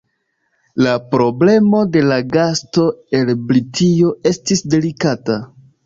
[0.85, 2.89] La problemo de la gasto
[3.21, 5.43] el Britio estis delikata.